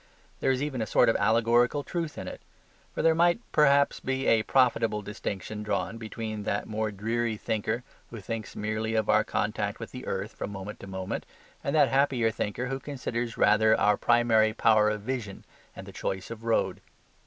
[0.39, 2.41] There is even a sort of allegorical truth in it.
[2.91, 8.19] For there might, perhaps, be a profitable distinction drawn between that more dreary thinker who
[8.19, 11.27] thinks merely of our contact with the earth from moment to moment,
[11.63, 15.45] and that happier thinker who considers rather our primary power of vision
[15.75, 16.81] and of choice of road.